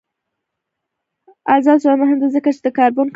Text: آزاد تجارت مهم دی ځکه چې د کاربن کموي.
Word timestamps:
آزاد 1.53 1.77
تجارت 1.79 1.99
مهم 2.01 2.17
دی 2.21 2.27
ځکه 2.35 2.49
چې 2.55 2.61
د 2.65 2.67
کاربن 2.77 3.01
کموي. 3.05 3.09